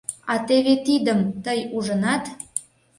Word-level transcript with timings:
—А 0.33 0.35
теве 0.47 0.73
тидым 0.85 1.19
тый 1.43 1.59
ужынат? 1.75 2.23